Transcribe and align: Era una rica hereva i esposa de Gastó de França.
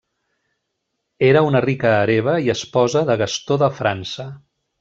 Era 1.27 1.43
una 1.49 1.61
rica 1.67 1.93
hereva 1.99 2.35
i 2.47 2.51
esposa 2.57 3.07
de 3.11 3.21
Gastó 3.23 3.63
de 3.67 3.73
França. 3.83 4.31